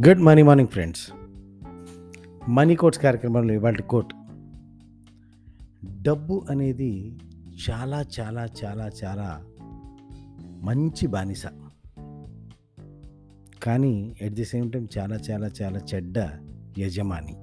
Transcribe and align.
Good 0.00 0.18
morning 0.18 0.48
morning 0.48 0.68
friends. 0.68 1.12
Money 2.48 2.76
quotes 2.76 3.00
కార్యక్రమంలో 3.00 3.54
ఇవాళ 3.54 3.74
coat. 3.74 4.14
డబ్బు 6.02 6.46
అనేది 6.50 7.18
చాలా 7.70 8.04
చాలా 8.20 8.48
చాలా 8.64 8.90
చాలా 9.04 9.44
మంచి 10.62 11.06
బానిస. 11.06 11.46
కానీ 13.62 14.16
ఎట్ 14.20 14.34
ది 14.34 14.44
సేమ్ 14.44 14.72
టైం 14.72 14.88
చాలా 14.98 15.18
చాలా 15.30 15.50
చాలా 15.62 15.80
చెడ్డ 15.94 16.18
యజమాని. 16.78 17.34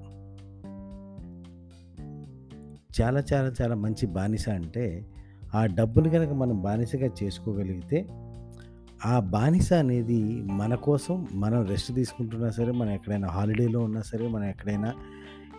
చాలా 3.01 3.23
చాలా 3.33 3.53
చాలా 3.61 3.75
మంచి 3.75 4.05
బానిస 4.05 4.49
అంటే 4.49 5.05
ఆ 5.55 5.65
డబ్బుని 5.65 6.09
కనుక 6.09 6.29
మనం 6.29 6.61
బానిసగా 6.61 7.09
చేసుకోగలిగితే 7.23 8.07
ఆ 9.05 9.19
బానిస 9.19 9.73
అనేది 9.73 10.41
మన 10.41 10.75
కోసం 10.75 11.27
మనం 11.33 11.65
రెస్ట్ 11.65 11.93
తీసుకుంటున్నా 11.93 12.49
సరే 12.49 12.71
మనం 12.71 12.89
ఎక్కడైనా 12.89 13.27
హాలిడేలో 13.27 13.79
ఉన్నా 13.79 14.01
సరే 14.01 14.27
మనం 14.27 14.43
ఎక్కడైనా 14.43 14.93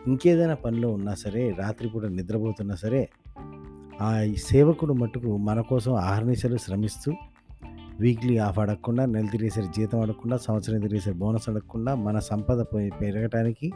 ఇంకేదైనా 0.06 0.54
పనిలో 0.54 0.92
ఉన్నా 0.92 1.14
సరే 1.14 1.54
రాత్రిపూట 1.58 2.04
నిద్రపోతున్నా 2.04 2.74
సరే 2.74 3.08
ఆ 4.00 4.32
సేవకుడు 4.36 4.92
మట్టుకు 4.92 5.36
మన 5.36 5.60
కోసం 5.60 5.94
ఆహర్నిశలు 5.94 6.56
శ్రమిస్తూ 6.56 7.12
వీక్లీ 8.00 8.38
ఆఫ్ 8.38 8.58
అడగకుండా 8.58 9.06
నెల 9.06 9.26
తిరిగేసరి 9.26 9.66
జీతం 9.66 10.00
అడగకుండా 10.00 10.36
సంవత్సరం 10.36 10.80
తిరిగేసరి 10.80 11.14
బోనస్ 11.14 11.48
అడగకుండా 11.48 11.94
మన 11.94 12.18
సంపద 12.18 12.60
పెరగటానికి 13.00 13.72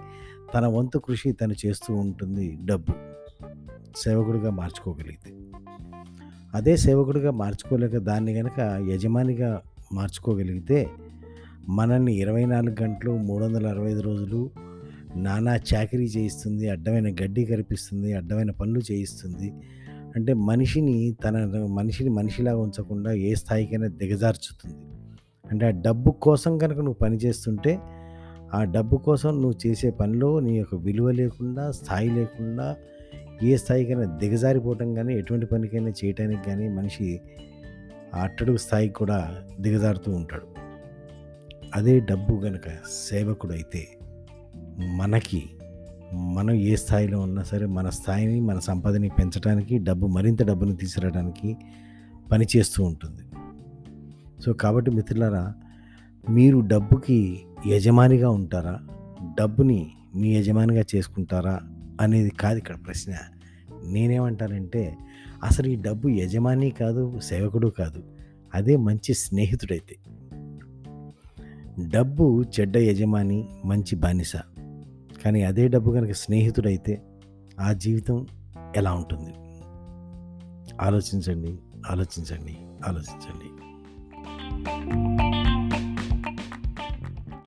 తన 0.54 0.66
వంతు 0.66 0.98
కృషి 0.98 1.32
తను 1.32 1.54
చేస్తూ 1.66 1.94
ఉంటుంది 1.94 2.58
డబ్బు. 2.64 2.92
సేవకుడిగా 3.96 4.50
మార్చుకోగలిగితే. 4.50 5.43
అదే 6.54 6.76
సేవకుడిగా 6.76 7.30
మార్చుకోలేక 7.30 7.96
దాన్ని 7.98 8.34
కనుక 8.34 8.86
యజమానిగా 8.90 9.60
మార్చుకోగలిగితే 9.92 10.88
మనల్ని 11.68 12.14
ఇరవై 12.14 12.44
నాలుగు 12.44 12.82
గంటలు 12.82 13.16
మూడు 13.16 13.44
వందల 13.44 13.66
అరవై 13.66 13.90
ఐదు 13.90 14.00
రోజులు 14.00 14.50
నానా 15.16 15.56
చాకరీ 15.56 16.04
చేయిస్తుంది 16.04 16.68
అడ్డమైన 16.68 17.14
గడ్డి 17.14 17.44
కనిపిస్తుంది 17.44 18.14
అడ్డమైన 18.14 18.50
పనులు 18.50 18.80
చేయిస్తుంది. 18.92 19.52
అంటే 20.16 20.32
మనిషిని 20.32 21.16
తన 21.24 21.64
మనిషిని 21.72 22.10
మనిషిలాగా 22.10 22.58
ఉంచకుండా 22.58 23.12
ఏ 23.12 23.34
స్థాయికైనా 23.34 23.86
దిగజార్చుతుంది. 23.86 24.76
అంటే 25.50 25.66
ఆ 25.66 25.70
డబ్బు 25.70 26.10
కోసం 26.10 26.58
కనుక 26.58 26.76
నువ్వు 26.76 26.92
పని 26.92 27.16
చేస్తుంటే 27.16 27.78
ఆ 28.54 28.64
డబ్బు 28.64 28.96
కోసం 28.96 29.42
నువ్వు 29.42 29.68
చేసే 29.68 29.90
పనిలో 29.90 30.40
నీ 30.40 30.58
యొక్క 30.58 30.74
విలువ 30.74 31.10
లేకుండా 31.10 31.70
స్థాయి 31.70 32.10
లేకుండా 32.10 32.76
ఏ 33.42 33.56
స్థాయికైనా 33.56 34.16
దిగజారిపోవటం 34.16 34.94
కానీ 34.94 35.14
ఎటువంటి 35.14 35.46
పనికైనా 35.46 35.88
చేయటానికి 35.88 36.42
కానీ 36.44 36.68
మనిషి 36.68 37.20
అట్టడుగు 38.14 38.56
స్థాయికి 38.56 38.94
కూడా 38.94 39.38
దిగజారుతూ 39.60 40.12
ఉంటాడు. 40.12 40.46
అదే 41.74 42.00
డబ్బు 42.00 42.34
గనక 42.34 42.68
సేవకుడు 43.10 43.52
అయితే 43.52 43.88
మనకి 44.94 45.42
మనం 46.12 46.50
ఏ 46.50 46.76
స్థాయిలో 46.76 47.20
ఉన్నా 47.20 47.42
సరే 47.42 47.66
మన 47.66 47.88
స్థాయిని 47.88 48.40
మన 48.40 48.58
సంపదని 48.58 49.08
పెంచడానికి 49.08 49.78
డబ్బు 49.78 50.06
మరింత 50.06 50.42
డబ్బుని 50.42 50.76
తీసుకురావడానికి 50.76 51.56
పనిచేస్తూ 52.32 52.84
ఉంటుంది. 52.84 53.22
సో 54.42 54.52
కాబట్టి 54.52 54.90
మిత్రులారా 54.90 55.54
మీరు 56.30 56.60
డబ్బుకి 56.60 57.44
యజమానిగా 57.66 58.30
ఉంటారా? 58.30 58.80
డబ్బుని 59.40 59.90
మీ 60.16 60.36
యజమానిగా 60.36 60.84
చేసుకుంటారా? 60.96 61.60
అనేది 62.00 62.30
కాదు 62.30 62.58
ఇక్కడ 62.58 62.76
ప్రశ్న. 62.86 63.14
నేనేమంటానంటే 63.84 64.96
అసలు 65.44 65.68
ఈ 65.68 65.76
డబ్బు 65.76 66.08
యజమాని 66.08 66.70
కాదు 66.70 67.20
సేవకుడు 67.20 67.68
కాదు. 67.68 68.02
అదే 68.54 68.76
మంచి 68.76 69.14
స్నేహితుడైతే. 69.14 69.96
డబ్బు 71.88 72.44
చెడ్డ 72.60 72.76
యజమాని 72.76 73.48
మంచి 73.64 73.96
బానిస. 73.96 74.36
కానీ 75.24 75.42
అదే 75.42 75.68
డబ్బు 75.68 75.92
కనుక 75.92 76.12
స్నేహితుడైతే 76.12 77.02
ఆ 77.60 77.72
జీవితం 77.72 78.26
ఎలా 78.76 78.92
ఉంటుంది? 78.92 79.32
ఆలోచించండి 80.80 81.58
ఆలోచించండి 81.90 82.56
ఆలోచించండి. 82.88 83.46